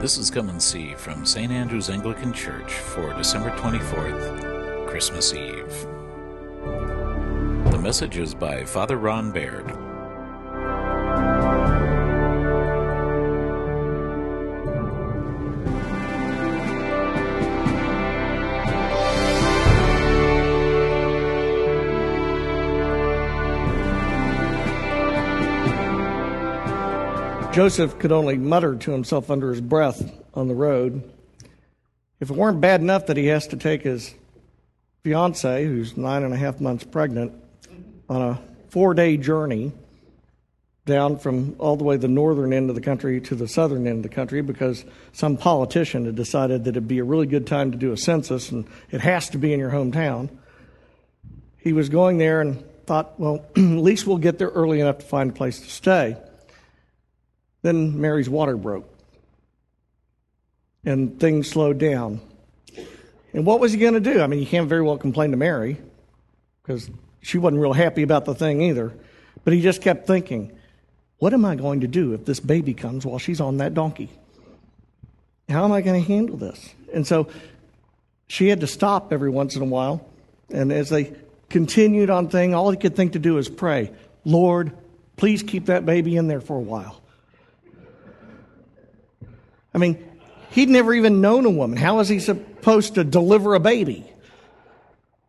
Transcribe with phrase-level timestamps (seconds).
[0.00, 1.52] This is Come and See from St.
[1.52, 5.86] Andrew's Anglican Church for December 24th, Christmas Eve.
[7.70, 9.89] The message is by Father Ron Baird.
[27.52, 31.10] Joseph could only mutter to himself under his breath on the road.
[32.20, 34.14] If it weren't bad enough that he has to take his
[35.02, 37.32] fiancee, who's nine and a half months pregnant,
[38.08, 39.72] on a four day journey
[40.84, 43.98] down from all the way the northern end of the country to the southern end
[43.98, 47.72] of the country because some politician had decided that it'd be a really good time
[47.72, 50.30] to do a census and it has to be in your hometown.
[51.58, 55.06] He was going there and thought, well, at least we'll get there early enough to
[55.06, 56.16] find a place to stay.
[57.62, 58.88] Then Mary's water broke
[60.84, 62.20] and things slowed down.
[63.32, 64.20] And what was he going to do?
[64.20, 65.76] I mean, you can't very well complain to Mary
[66.62, 68.92] because she wasn't real happy about the thing either.
[69.44, 70.56] But he just kept thinking,
[71.18, 74.10] what am I going to do if this baby comes while she's on that donkey?
[75.48, 76.70] How am I going to handle this?
[76.92, 77.28] And so
[78.26, 80.06] she had to stop every once in a while.
[80.50, 81.12] And as they
[81.48, 83.92] continued on thing, all he could think to do is pray,
[84.24, 84.72] Lord,
[85.16, 87.00] please keep that baby in there for a while.
[89.74, 90.02] I mean,
[90.50, 91.78] he'd never even known a woman.
[91.78, 94.10] How was he supposed to deliver a baby?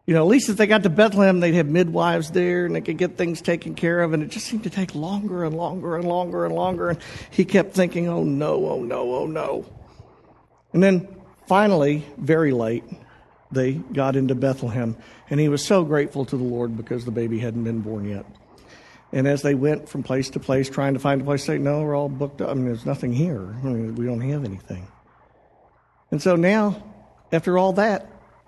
[0.05, 2.81] You know, at least if they got to Bethlehem, they'd have midwives there and they
[2.81, 4.13] could get things taken care of.
[4.13, 6.89] And it just seemed to take longer and longer and longer and longer.
[6.89, 9.65] And he kept thinking, oh no, oh no, oh no.
[10.73, 11.07] And then
[11.47, 12.83] finally, very late,
[13.51, 14.97] they got into Bethlehem.
[15.29, 18.25] And he was so grateful to the Lord because the baby hadn't been born yet.
[19.13, 21.59] And as they went from place to place trying to find a place, they say,
[21.59, 22.49] no, we're all booked up.
[22.49, 23.41] I mean, there's nothing here.
[23.41, 24.87] I mean, we don't have anything.
[26.11, 26.81] And so now,
[27.31, 28.07] after all that,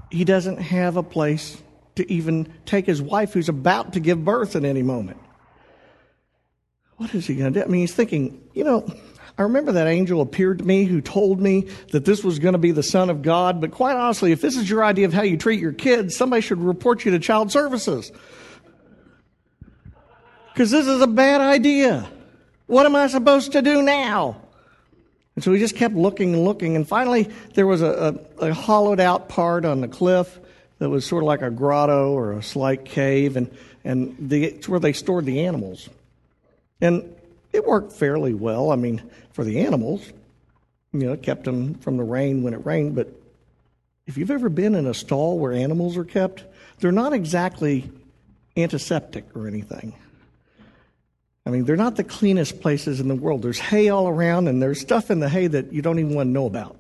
[0.10, 1.62] he doesn't have a place
[1.96, 5.18] to even take his wife who's about to give birth at any moment.
[6.98, 7.66] What is he going to do?
[7.66, 8.88] I mean, he's thinking, you know,
[9.38, 12.60] I remember that angel appeared to me who told me that this was going to
[12.60, 15.24] be the Son of God, but quite honestly, if this is your idea of how
[15.24, 18.12] you treat your kids, somebody should report you to child services
[20.54, 22.08] because this is a bad idea.
[22.68, 24.38] What am I supposed to do now?
[25.36, 26.76] And so he just kept looking and looking.
[26.76, 30.40] And finally, there was a, a, a, hollowed out part on the cliff
[30.78, 33.36] that was sort of like a grotto or a slight cave.
[33.36, 33.50] And,
[33.84, 35.90] and the, it's where they stored the animals.
[36.82, 37.16] And
[37.52, 38.72] it worked fairly well.
[38.72, 40.08] I mean, for the animals,
[40.92, 42.94] you know, it kept them from the rain when it rained.
[42.96, 43.08] But
[44.06, 46.44] if you've ever been in a stall where animals are kept,
[46.80, 47.90] they're not exactly
[48.56, 49.96] antiseptic or anything.
[51.46, 53.42] I mean, they're not the cleanest places in the world.
[53.42, 56.28] There's hay all around, and there's stuff in the hay that you don't even want
[56.28, 56.78] to know about.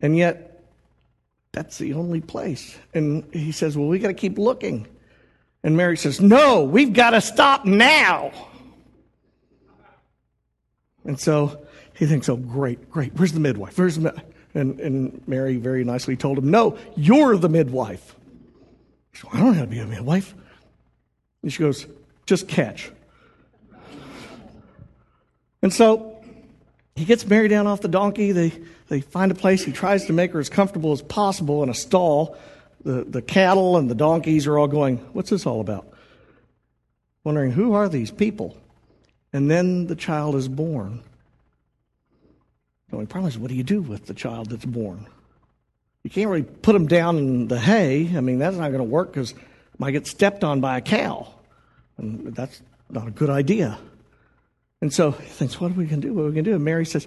[0.00, 0.64] And yet,
[1.52, 2.76] that's the only place.
[2.94, 4.86] And he says, Well, we got to keep looking.
[5.62, 8.32] And Mary says, No, we've got to stop now.
[11.04, 13.14] And so he thinks, Oh, great, great.
[13.14, 13.78] Where's the midwife?
[13.78, 14.22] Where's the?
[14.54, 18.16] And, and Mary very nicely told him, No, you're the midwife.
[19.32, 20.34] I don't how to be a midwife.
[21.42, 21.86] And she goes,
[22.26, 22.90] Just catch.
[25.62, 26.22] And so
[26.96, 28.32] he gets Mary down off the donkey.
[28.32, 28.52] They,
[28.88, 29.64] they find a place.
[29.64, 32.36] He tries to make her as comfortable as possible in a stall.
[32.84, 35.86] The, the cattle and the donkeys are all going, What's this all about?
[37.24, 38.56] Wondering, Who are these people?
[39.32, 41.02] And then the child is born.
[42.88, 45.06] The only problem is, what do you do with the child that's born?
[46.02, 48.10] You can't really put him down in the hay.
[48.16, 49.34] I mean, that's not going to work because
[49.78, 51.28] might get stepped on by a cow.
[51.96, 52.60] And that's
[52.90, 53.78] not a good idea.
[54.80, 56.14] And so he thinks, what are we going to do?
[56.14, 56.54] What are we going to do?
[56.56, 57.06] And Mary says,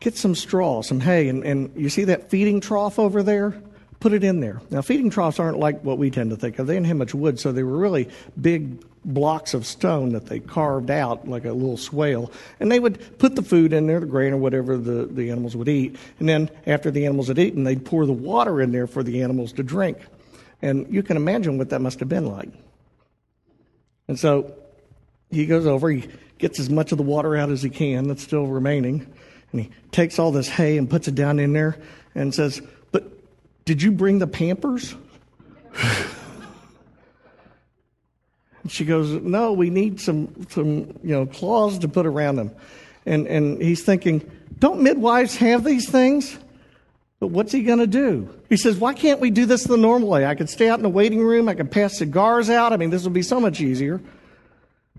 [0.00, 3.60] get some straw, some hay, and, and you see that feeding trough over there?
[4.00, 4.60] Put it in there.
[4.70, 6.66] Now, feeding troughs aren't like what we tend to think of.
[6.66, 8.08] They didn't have much wood, so they were really
[8.40, 12.32] big blocks of stone that they carved out like a little swale.
[12.58, 15.54] And they would put the food in there, the grain or whatever the, the animals
[15.54, 15.96] would eat.
[16.18, 19.22] And then after the animals had eaten, they'd pour the water in there for the
[19.22, 19.98] animals to drink.
[20.60, 22.50] And you can imagine what that must have been like.
[24.08, 24.54] And so
[25.30, 26.08] he goes over, he
[26.42, 29.06] gets as much of the water out as he can that's still remaining,
[29.52, 31.78] and he takes all this hay and puts it down in there
[32.14, 32.60] and says,
[32.90, 33.04] But
[33.64, 34.94] did you bring the pampers?
[38.62, 42.50] and she goes, No, we need some, some you know, claws to put around them.
[43.06, 44.28] And, and he's thinking,
[44.58, 46.36] Don't midwives have these things?
[47.20, 48.28] But what's he going to do?
[48.48, 50.26] He says, Why can't we do this the normal way?
[50.26, 51.48] I could stay out in the waiting room.
[51.48, 52.72] I could pass cigars out.
[52.72, 54.00] I mean, this would be so much easier.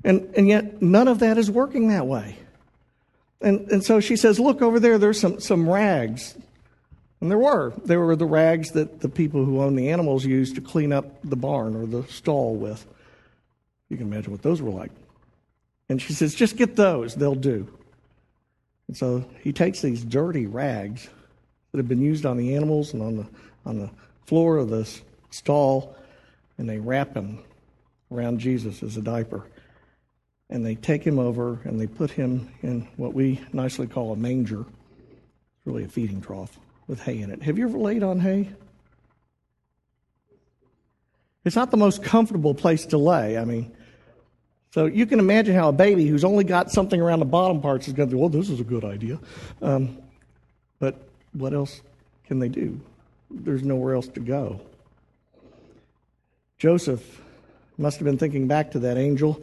[0.03, 2.37] And, and yet, none of that is working that way.
[3.41, 6.35] And, and so she says, Look over there, there's some, some rags.
[7.21, 7.71] And there were.
[7.85, 11.05] There were the rags that the people who owned the animals used to clean up
[11.23, 12.85] the barn or the stall with.
[13.89, 14.91] You can imagine what those were like.
[15.87, 17.67] And she says, Just get those, they'll do.
[18.87, 21.07] And so he takes these dirty rags
[21.71, 23.27] that have been used on the animals and on the,
[23.65, 23.89] on the
[24.25, 24.89] floor of the
[25.31, 25.95] stall,
[26.57, 27.39] and they wrap him
[28.11, 29.45] around Jesus as a diaper.
[30.49, 34.15] And they take him over and they put him in what we nicely call a
[34.15, 34.61] manger.
[34.61, 37.41] It's really a feeding trough with hay in it.
[37.41, 38.49] Have you ever laid on hay?
[41.45, 43.37] It's not the most comfortable place to lay.
[43.37, 43.75] I mean,
[44.73, 47.87] so you can imagine how a baby who's only got something around the bottom parts
[47.87, 49.19] is going to think, well, this is a good idea.
[49.61, 49.97] Um,
[50.79, 50.95] but
[51.33, 51.81] what else
[52.25, 52.79] can they do?
[53.29, 54.61] There's nowhere else to go.
[56.57, 57.21] Joseph
[57.77, 59.41] must have been thinking back to that angel.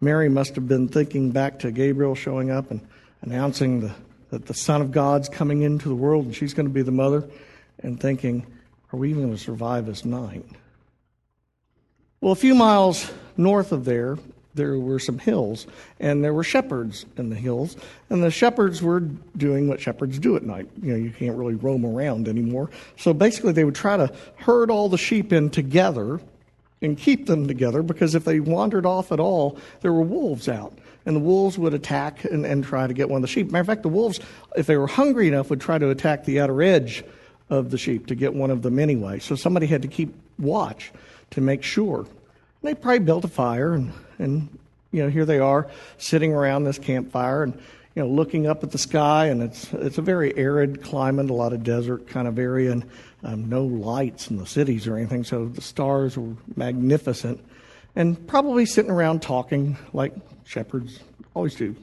[0.00, 2.80] Mary must have been thinking back to Gabriel showing up and
[3.22, 3.92] announcing the,
[4.30, 6.92] that the Son of God's coming into the world and she's going to be the
[6.92, 7.28] mother,
[7.80, 8.46] and thinking,
[8.92, 10.44] are we even going to survive this night?
[12.20, 14.18] Well, a few miles north of there,
[14.54, 15.66] there were some hills,
[16.00, 17.76] and there were shepherds in the hills,
[18.10, 19.00] and the shepherds were
[19.36, 20.68] doing what shepherds do at night.
[20.82, 22.70] You know, you can't really roam around anymore.
[22.96, 26.20] So basically, they would try to herd all the sheep in together
[26.82, 30.76] and keep them together because if they wandered off at all, there were wolves out.
[31.06, 33.50] And the wolves would attack and, and try to get one of the sheep.
[33.50, 34.20] Matter of fact, the wolves,
[34.56, 37.04] if they were hungry enough, would try to attack the outer edge
[37.50, 39.18] of the sheep to get one of them anyway.
[39.18, 40.92] So somebody had to keep watch
[41.30, 42.00] to make sure.
[42.00, 42.08] And
[42.62, 44.58] they probably built a fire, and, and
[44.92, 47.58] you know, here they are sitting around this campfire and
[47.98, 51.34] you know, looking up at the sky, and it's it's a very arid climate, a
[51.34, 52.84] lot of desert kind of area, and
[53.24, 55.24] um, no lights in the cities or anything.
[55.24, 57.44] So the stars were magnificent,
[57.96, 60.14] and probably sitting around talking like
[60.44, 61.00] shepherds
[61.34, 61.76] always do, you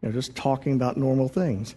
[0.00, 1.74] know, just talking about normal things.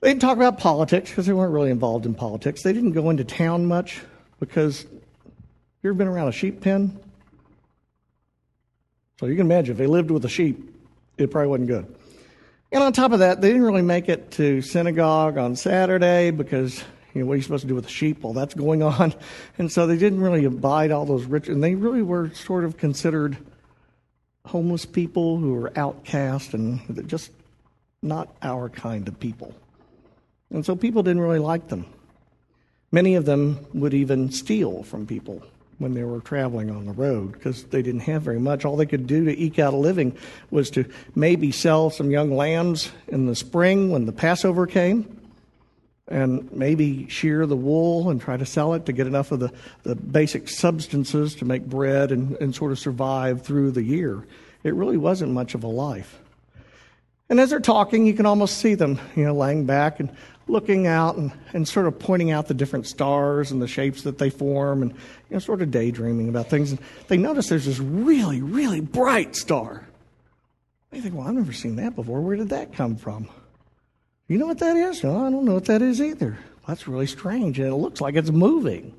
[0.00, 2.64] They didn't talk about politics because they weren't really involved in politics.
[2.64, 4.00] They didn't go into town much
[4.40, 4.86] because
[5.82, 6.98] you ever been around a sheep pen?
[9.20, 10.74] So you can imagine if they lived with a sheep,
[11.16, 11.97] it probably wasn't good.
[12.70, 16.84] And on top of that, they didn't really make it to synagogue on Saturday because,
[17.14, 19.14] you know, what are you supposed to do with the sheep while that's going on?
[19.58, 21.54] And so they didn't really abide all those rituals.
[21.54, 23.38] And they really were sort of considered
[24.46, 27.30] homeless people who were outcast and just
[28.02, 29.54] not our kind of people.
[30.50, 31.86] And so people didn't really like them.
[32.92, 35.42] Many of them would even steal from people
[35.78, 38.64] when they were traveling on the road because they didn't have very much.
[38.64, 40.16] All they could do to eke out a living
[40.50, 40.84] was to
[41.14, 45.18] maybe sell some young lambs in the spring when the Passover came
[46.08, 49.52] and maybe shear the wool and try to sell it to get enough of the,
[49.82, 54.26] the basic substances to make bread and, and sort of survive through the year.
[54.64, 56.18] It really wasn't much of a life.
[57.30, 60.10] And as they're talking, you can almost see them, you know, laying back and
[60.48, 64.18] looking out and, and sort of pointing out the different stars and the shapes that
[64.18, 64.98] they form and you
[65.30, 66.70] know, sort of daydreaming about things.
[66.70, 69.86] And they notice there's this really, really bright star.
[70.90, 72.20] They think, well, I've never seen that before.
[72.20, 73.28] Where did that come from?
[74.26, 75.04] You know what that is?
[75.04, 76.38] I don't know what that is either.
[76.66, 78.94] That's really strange, and it looks like it's moving.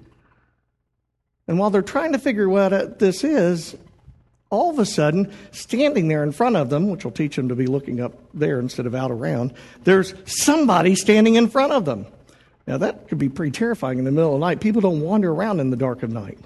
[1.48, 3.76] And while they're trying to figure out what uh, this is,
[4.50, 7.56] all of a sudden, standing there in front of them, which will teach them to
[7.56, 9.54] be looking up there instead of out around,
[9.84, 12.08] there's somebody standing in front of them.
[12.66, 14.60] Now, that could be pretty terrifying in the middle of the night.
[14.60, 16.40] People don't wander around in the dark of night.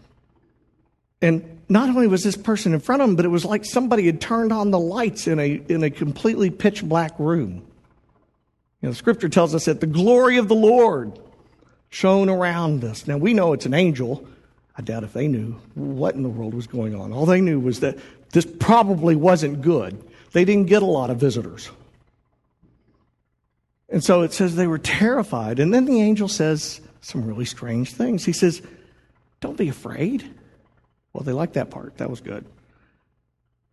[1.22, 4.06] And not only was this person in front of them, but it was like somebody
[4.06, 7.66] had turned on the lights in a, in a completely pitch black room.
[8.82, 11.18] You know, scripture tells us that the glory of the Lord
[11.90, 13.08] shone around us.
[13.08, 14.28] Now, we know it's an angel
[14.78, 17.14] I doubt if they knew what in the world was going on.
[17.14, 17.98] All they knew was that
[18.32, 20.04] this probably wasn't good.
[20.32, 21.70] They didn't get a lot of visitors.
[23.90, 25.60] And so it says they were terrified.
[25.60, 28.26] And then the angel says some really strange things.
[28.26, 28.62] He says,
[29.40, 30.28] Don't be afraid.
[31.14, 31.98] Well, they liked that part.
[31.98, 32.46] That was good.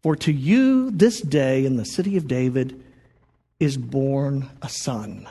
[0.03, 2.83] For to you this day in the city of David
[3.59, 5.27] is born a son.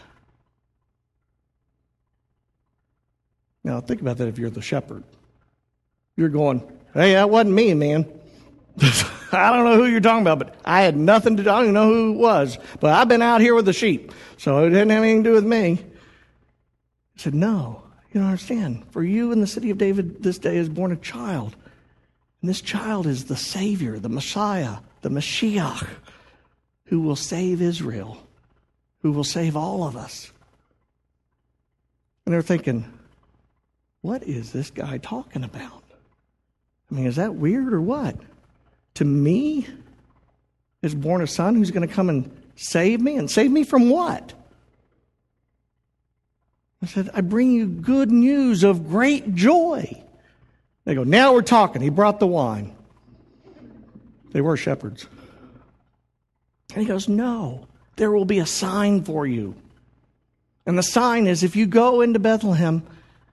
[3.64, 5.04] Now, think about that if you're the shepherd.
[6.20, 6.62] You're going,
[6.94, 8.06] hey, that wasn't me, man.
[9.32, 11.50] I don't know who you're talking about, but I had nothing to do.
[11.50, 12.58] I don't even know who it was.
[12.82, 15.34] But I've been out here with the sheep, so it didn't have anything to do
[15.34, 15.76] with me.
[17.14, 18.84] He said, No, you don't understand.
[18.92, 21.56] For you in the city of David this day is born a child.
[22.42, 25.88] And this child is the Savior, the Messiah, the Mashiach,
[26.88, 28.22] who will save Israel,
[29.04, 30.34] who will save all of us.
[32.26, 32.92] And they're thinking,
[34.02, 35.79] what is this guy talking about?
[36.92, 38.16] I mean, is that weird or what?
[38.96, 39.68] To me,
[40.82, 42.32] is born a son who's going to come and
[42.62, 43.16] Save me?
[43.16, 44.34] And save me from what?
[46.84, 50.04] I said, I bring you good news of great joy.
[50.84, 51.82] They go, Now we're talking.
[51.82, 52.76] He brought the wine.
[54.34, 55.08] They were shepherds.
[56.74, 57.66] And he goes, No,
[57.96, 59.56] there will be a sign for you.
[60.66, 62.84] And the sign is if you go into Bethlehem,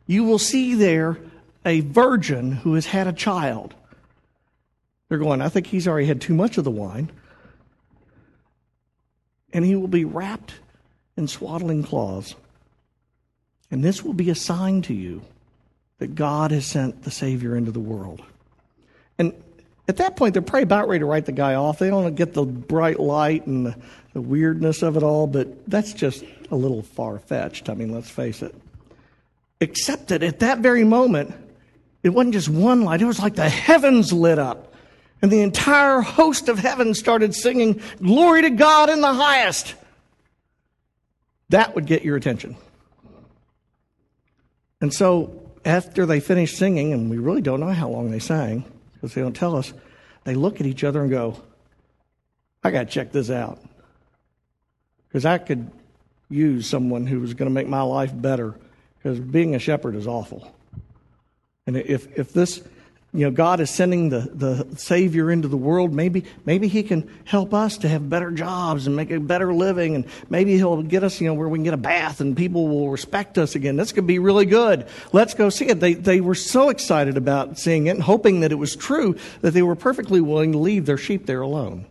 [0.06, 1.18] you will see there
[1.66, 3.74] a virgin who has had a child.
[5.08, 7.10] They're going, I think he's already had too much of the wine.
[9.52, 10.54] And he will be wrapped
[11.16, 12.34] in swaddling cloths.
[13.70, 15.22] And this will be a sign to you
[15.98, 18.22] that God has sent the Savior into the world.
[19.18, 19.32] And
[19.88, 21.78] at that point, they're probably about ready to write the guy off.
[21.78, 23.76] They don't get the bright light and the,
[24.12, 27.68] the weirdness of it all, but that's just a little far fetched.
[27.68, 28.54] I mean, let's face it.
[29.60, 31.34] Except that at that very moment,
[32.06, 34.74] it wasn't just one light, it was like the heavens lit up.
[35.22, 39.74] And the entire host of heaven started singing, Glory to God in the highest.
[41.48, 42.56] That would get your attention.
[44.80, 48.64] And so, after they finished singing, and we really don't know how long they sang,
[48.94, 49.72] because they don't tell us,
[50.24, 51.42] they look at each other and go,
[52.62, 53.58] I got to check this out.
[55.08, 55.70] Because I could
[56.28, 58.54] use someone who was going to make my life better,
[58.98, 60.54] because being a shepherd is awful.
[61.66, 62.62] And if, if this
[63.16, 65.94] you know, God is sending the, the Savior into the world.
[65.94, 69.94] Maybe, maybe He can help us to have better jobs and make a better living.
[69.94, 72.68] And maybe He'll get us, you know, where we can get a bath and people
[72.68, 73.76] will respect us again.
[73.76, 74.86] This could be really good.
[75.12, 75.80] Let's go see it.
[75.80, 79.52] They, they were so excited about seeing it and hoping that it was true that
[79.52, 81.86] they were perfectly willing to leave their sheep there alone.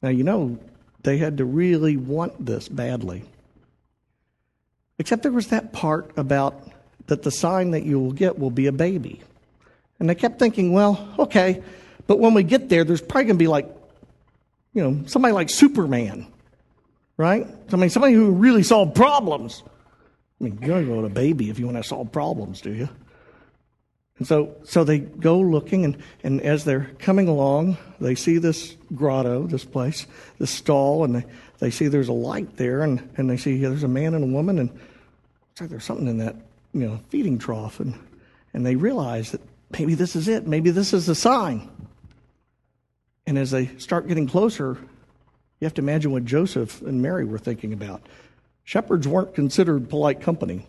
[0.00, 0.58] Now, you know,
[1.02, 3.24] they had to really want this badly.
[4.98, 6.69] Except there was that part about
[7.10, 9.20] that the sign that you will get will be a baby.
[9.98, 11.60] And I kept thinking, well, okay,
[12.06, 13.68] but when we get there, there's probably going to be like,
[14.72, 16.28] you know, somebody like Superman,
[17.16, 17.48] right?
[17.72, 19.64] I mean, somebody who really solved problems.
[20.40, 22.72] I mean, you don't go to a baby if you want to solve problems, do
[22.72, 22.88] you?
[24.18, 28.76] And so, so they go looking, and, and as they're coming along, they see this
[28.94, 30.06] grotto, this place,
[30.38, 31.24] this stall, and they,
[31.58, 34.26] they see there's a light there, and, and they see there's a man and a
[34.28, 34.70] woman, and
[35.50, 36.36] it's like there's something in that
[36.72, 37.94] you know, feeding trough, and,
[38.54, 40.46] and they realize that maybe this is it.
[40.46, 41.68] Maybe this is the sign.
[43.26, 44.78] And as they start getting closer,
[45.60, 48.02] you have to imagine what Joseph and Mary were thinking about.
[48.64, 50.66] Shepherds weren't considered polite company.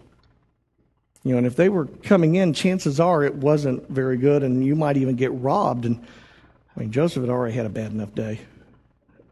[1.23, 4.65] You know, and if they were coming in, chances are it wasn't very good, and
[4.65, 5.85] you might even get robbed.
[5.85, 6.05] And
[6.75, 8.41] I mean, Joseph had already had a bad enough day.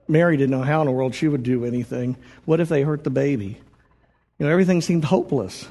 [0.08, 2.16] Mary didn't know how in the world she would do anything.
[2.46, 3.60] What if they hurt the baby?
[4.38, 5.68] You know, everything seemed hopeless.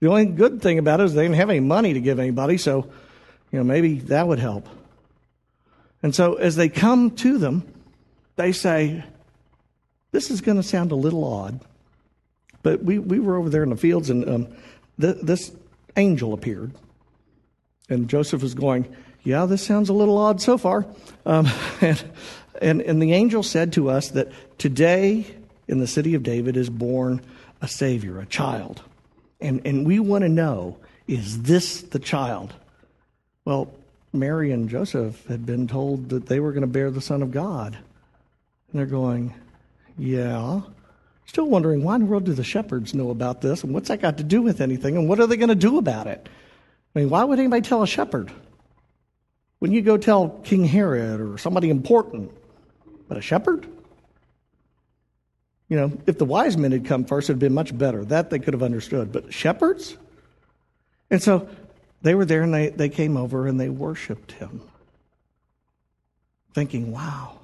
[0.00, 2.56] The only good thing about it is they didn't have any money to give anybody,
[2.56, 2.90] so
[3.52, 4.68] you know maybe that would help.
[6.02, 7.70] And so as they come to them,
[8.36, 9.04] they say,
[10.10, 11.60] "This is going to sound a little odd,
[12.62, 14.48] but we we were over there in the fields, and um,
[14.98, 15.52] th- this
[15.96, 16.72] angel appeared,
[17.90, 18.86] and Joseph was going."
[19.22, 20.86] Yeah, this sounds a little odd so far.
[21.26, 21.46] Um,
[21.82, 22.02] and,
[22.62, 25.26] and, and the angel said to us that today
[25.68, 27.20] in the city of David is born
[27.60, 28.82] a Savior, a child.
[29.40, 32.54] And, and we want to know is this the child?
[33.44, 33.72] Well,
[34.12, 37.30] Mary and Joseph had been told that they were going to bear the Son of
[37.30, 37.74] God.
[37.74, 39.34] And they're going,
[39.98, 40.60] yeah.
[41.26, 43.62] Still wondering why in the world do the shepherds know about this?
[43.62, 44.96] And what's that got to do with anything?
[44.96, 46.28] And what are they going to do about it?
[46.94, 48.32] I mean, why would anybody tell a shepherd?
[49.60, 52.32] When you go tell King Herod or somebody important,
[53.08, 53.66] but a shepherd?
[55.70, 58.04] You know, if the wise men had come first, it would have been much better.
[58.04, 59.12] That they could have understood.
[59.12, 59.96] But shepherds?
[61.10, 61.48] And so
[62.02, 64.62] they were there and they, they came over and they worshiped him,
[66.54, 67.38] thinking, wow,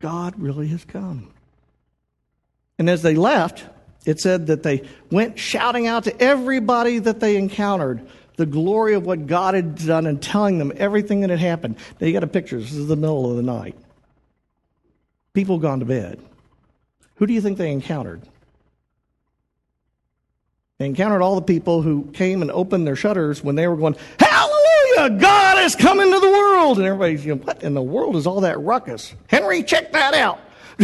[0.00, 1.30] God really has come.
[2.78, 3.64] And as they left,
[4.04, 9.06] it said that they went shouting out to everybody that they encountered the glory of
[9.06, 11.76] what God had done and telling them everything that had happened.
[12.00, 12.58] Now, you got a picture.
[12.58, 13.76] This is the middle of the night.
[15.34, 16.20] People gone to bed.
[17.16, 18.22] Who do you think they encountered?
[20.78, 23.96] They encountered all the people who came and opened their shutters when they were going,
[24.18, 25.20] Hallelujah!
[25.20, 26.78] God has come into the world!
[26.78, 29.14] And everybody's, you know, what in the world is all that ruckus?
[29.28, 30.40] Henry, check that out!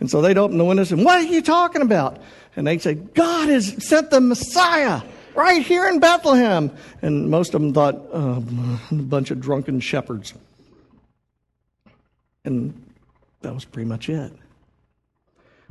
[0.00, 2.20] and so they'd open the windows and, What are you talking about?
[2.56, 5.02] And they'd say, God has sent the Messiah
[5.36, 6.72] right here in Bethlehem.
[7.02, 8.44] And most of them thought, oh,
[8.90, 10.34] a bunch of drunken shepherds.
[12.44, 12.87] And
[13.42, 14.32] that was pretty much it.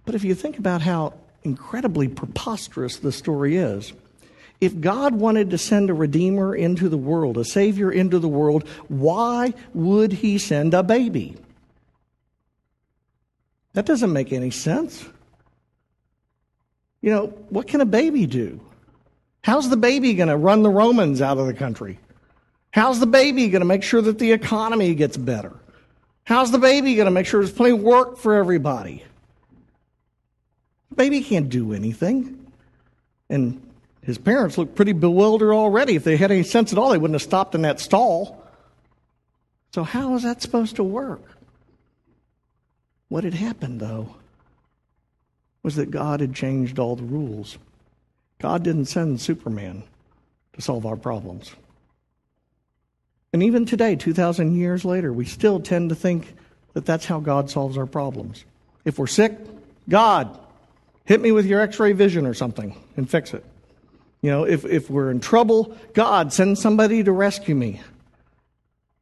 [0.05, 3.93] But if you think about how incredibly preposterous the story is,
[4.59, 8.67] if God wanted to send a Redeemer into the world, a Savior into the world,
[8.87, 11.35] why would He send a baby?
[13.73, 15.05] That doesn't make any sense.
[17.01, 18.59] You know, what can a baby do?
[19.43, 21.99] How's the baby going to run the Romans out of the country?
[22.71, 25.53] How's the baby going to make sure that the economy gets better?
[26.27, 29.01] How's the baby going to make sure there's plenty of work for everybody?
[30.89, 32.51] The baby can't do anything.
[33.29, 33.61] And
[34.01, 35.95] his parents look pretty bewildered already.
[35.95, 38.43] If they had any sense at all, they wouldn't have stopped in that stall.
[39.73, 41.23] So, how is that supposed to work?
[43.07, 44.13] What had happened, though,
[45.63, 47.57] was that God had changed all the rules.
[48.39, 49.83] God didn't send Superman
[50.51, 51.55] to solve our problems.
[53.33, 56.33] And even today, 2,000 years later, we still tend to think
[56.73, 58.45] that that's how God solves our problems.
[58.85, 59.37] If we're sick,
[59.89, 60.37] God,
[61.05, 63.43] hit me with your x ray vision or something and fix it.
[64.21, 67.81] You know, if, if we're in trouble, God, send somebody to rescue me.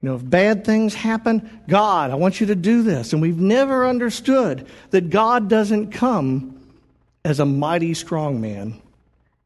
[0.01, 3.13] You know, if bad things happen, God, I want you to do this.
[3.13, 6.59] And we've never understood that God doesn't come
[7.23, 8.79] as a mighty strong man,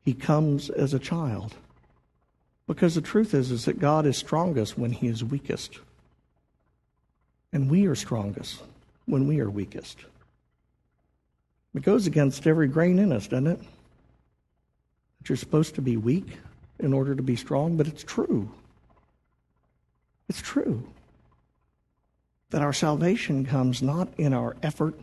[0.04, 1.56] He comes as a child.
[2.70, 5.80] Because the truth is, is that God is strongest when He is weakest.
[7.52, 8.62] And we are strongest
[9.08, 9.98] when we are weakest.
[11.74, 13.60] It goes against every grain in us, doesn't it?
[13.60, 16.28] That you're supposed to be weak
[16.78, 18.52] in order to be strong, but it's true.
[20.30, 20.88] It's true
[22.52, 24.94] that our salvation comes not in our effort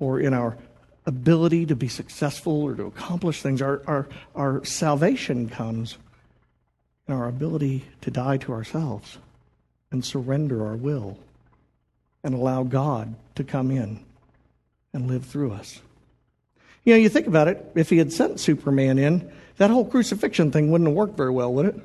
[0.00, 0.58] or in our
[1.06, 3.62] ability to be successful or to accomplish things.
[3.62, 5.96] Our, our, our salvation comes
[7.10, 9.18] in our ability to die to ourselves
[9.90, 11.18] and surrender our will
[12.22, 13.98] and allow God to come in
[14.92, 15.80] and live through us.
[16.84, 20.52] You know, you think about it, if he had sent Superman in, that whole crucifixion
[20.52, 21.80] thing wouldn't have worked very well, would it?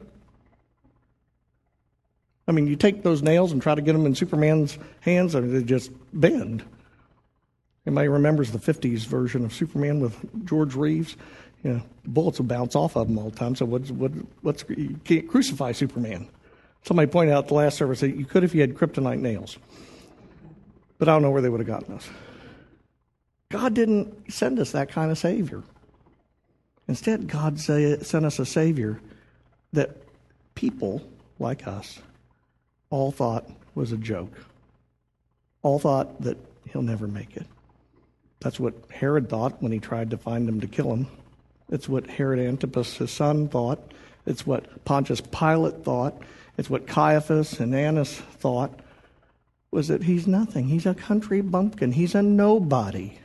[2.47, 5.39] I mean, you take those nails and try to get them in Superman's hands, I
[5.39, 6.63] and they just bend.
[7.87, 11.17] Anybody remembers the 50s version of Superman with George Reeves?
[11.65, 14.11] You know, bullets would bounce off of him all the time, so what's, what,
[14.43, 16.29] what's, you can't crucify Superman.
[16.83, 19.57] Somebody pointed out the last service that you could if you had kryptonite nails.
[20.99, 22.07] But I don't know where they would have gotten us.
[23.49, 25.63] God didn't send us that kind of Savior.
[26.87, 29.01] Instead, God sent us a Savior
[29.73, 29.97] that
[30.53, 31.01] people
[31.39, 31.97] like us
[32.91, 34.33] all thought was a joke.
[35.63, 36.37] All thought that
[36.69, 37.47] he'll never make it.
[38.39, 41.07] That's what Herod thought when he tried to find him to kill him.
[41.69, 43.79] It's what Herod Antipas, his son, thought.
[44.25, 46.15] It's what Pontius Pilate thought.
[46.57, 48.79] It's what Caiaphas and Annas thought
[49.71, 50.67] was that he's nothing.
[50.67, 51.91] He's a country bumpkin.
[51.91, 53.17] He's a nobody.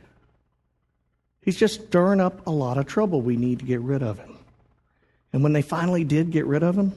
[1.43, 3.23] He's just stirring up a lot of trouble.
[3.23, 4.37] We need to get rid of him.
[5.33, 6.93] And when they finally did get rid of him,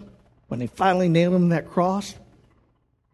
[0.48, 2.16] when they finally nailed him to that cross,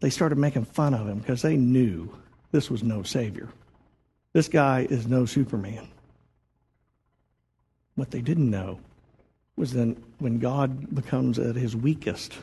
[0.00, 2.10] they started making fun of him because they knew
[2.52, 3.48] this was no Savior.
[4.32, 5.88] This guy is no Superman.
[7.94, 8.80] What they didn't know
[9.56, 12.38] was that when God becomes at his weakest,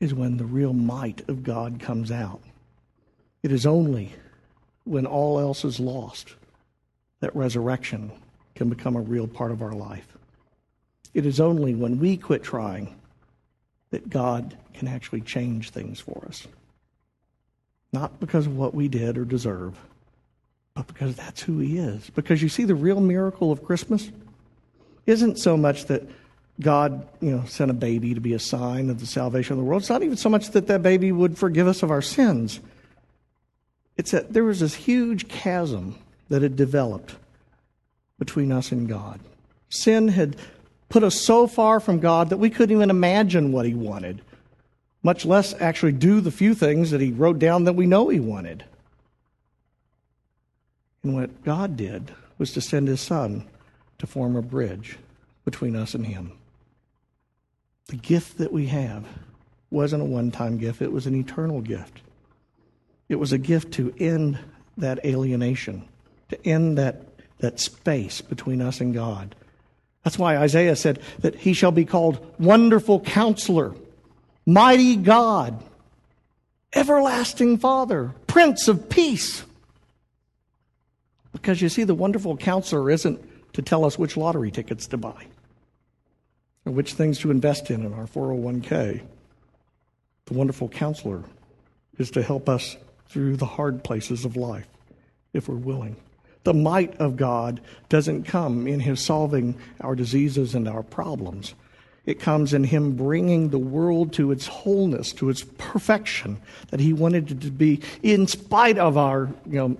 [0.00, 2.40] is when the real might of God comes out.
[3.42, 4.12] It is only
[4.84, 6.34] when all else is lost
[7.20, 8.12] that resurrection
[8.54, 10.06] can become a real part of our life.
[11.14, 12.94] It is only when we quit trying
[13.90, 16.46] that God can actually change things for us.
[17.92, 19.76] Not because of what we did or deserve,
[20.78, 22.08] but because that's who He is.
[22.10, 24.12] Because you see, the real miracle of Christmas
[25.06, 26.08] isn't so much that
[26.60, 29.64] God, you know, sent a baby to be a sign of the salvation of the
[29.64, 29.82] world.
[29.82, 32.60] It's not even so much that that baby would forgive us of our sins.
[33.96, 35.96] It's that there was this huge chasm
[36.28, 37.16] that had developed
[38.16, 39.18] between us and God.
[39.70, 40.36] Sin had
[40.88, 44.22] put us so far from God that we couldn't even imagine what He wanted,
[45.02, 48.20] much less actually do the few things that He wrote down that we know He
[48.20, 48.64] wanted.
[51.08, 53.46] And what God did was to send His Son
[53.96, 54.98] to form a bridge
[55.46, 56.32] between us and Him.
[57.86, 59.06] The gift that we have
[59.70, 62.02] wasn't a one time gift, it was an eternal gift.
[63.08, 64.38] It was a gift to end
[64.76, 65.88] that alienation
[66.28, 67.04] to end that,
[67.38, 69.34] that space between us and God.
[70.04, 73.74] That's why Isaiah said that he shall be called Wonderful Counselor,
[74.44, 75.64] Mighty God,
[76.74, 79.42] Everlasting Father, Prince of Peace.
[81.40, 83.20] Because you see, the Wonderful Counselor isn't
[83.52, 85.26] to tell us which lottery tickets to buy
[86.66, 89.00] or which things to invest in in our 401k.
[90.26, 91.22] The Wonderful Counselor
[91.96, 92.76] is to help us
[93.08, 94.66] through the hard places of life
[95.32, 95.96] if we're willing.
[96.42, 101.54] The might of God doesn't come in His solving our diseases and our problems.
[102.04, 106.92] It comes in Him bringing the world to its wholeness, to its perfection that He
[106.92, 109.76] wanted it to be, in spite of our you know,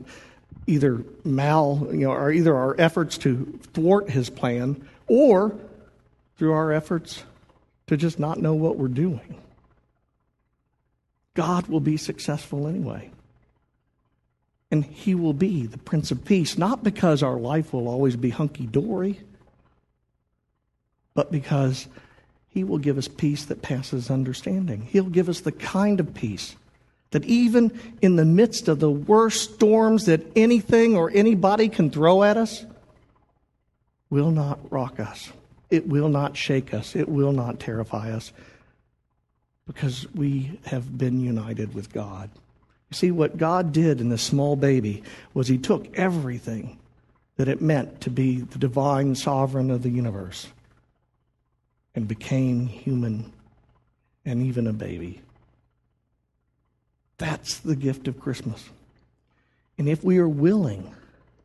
[0.69, 5.57] either mal, you know, or either our efforts to thwart his plan or
[6.37, 7.25] through our efforts
[7.87, 9.41] to just not know what we're doing.
[11.35, 13.11] God will be successful anyway.
[14.71, 18.29] And he will be the Prince of Peace, not because our life will always be
[18.29, 19.21] hunky dory,
[21.15, 21.89] but because
[22.49, 24.83] he will give us peace that passes understanding.
[24.83, 26.55] He'll give us the kind of peace
[27.11, 32.23] that even in the midst of the worst storms that anything or anybody can throw
[32.23, 32.67] at us,
[34.11, 35.33] will not rock us.
[35.71, 36.97] It will not shake us.
[36.97, 38.33] It will not terrify us
[39.67, 42.31] because we have been united with God.
[42.91, 45.03] You see, what God did in this small baby
[45.35, 46.79] was He took everything
[47.37, 50.49] that it meant to be the divine sovereign of the universe
[51.95, 53.31] and became human
[54.25, 55.21] and even a baby.
[57.19, 58.71] That's the gift of Christmas.
[59.77, 60.95] And if we are willing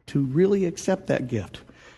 [0.08, 1.62] to really accept that gift,